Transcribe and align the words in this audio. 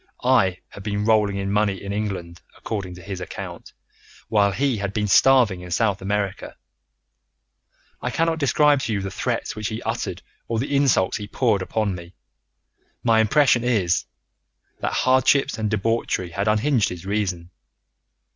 I 0.23 0.57
had 0.69 0.81
been 0.81 1.05
rolling 1.05 1.37
in 1.37 1.51
money 1.51 1.79
in 1.83 1.93
England, 1.93 2.41
according 2.57 2.95
to 2.95 3.03
his 3.03 3.21
account, 3.21 3.71
while 4.29 4.51
he 4.51 4.77
had 4.77 4.93
been 4.93 5.05
starving 5.07 5.61
in 5.61 5.69
South 5.69 6.01
America. 6.01 6.57
I 8.01 8.09
cannot 8.09 8.39
describe 8.39 8.79
to 8.79 8.93
you 8.93 9.01
the 9.03 9.11
threats 9.11 9.55
which 9.55 9.67
he 9.67 9.79
uttered 9.83 10.23
or 10.47 10.57
the 10.57 10.75
insults 10.75 11.19
which 11.19 11.23
he 11.29 11.37
poured 11.37 11.61
upon 11.61 11.93
me. 11.93 12.15
My 13.03 13.19
impression 13.19 13.63
is, 13.63 14.05
that 14.79 14.91
hardships 14.93 15.59
and 15.59 15.69
debauchery 15.69 16.31
had 16.31 16.47
unhinged 16.47 16.89
his 16.89 17.05
reason. 17.05 17.51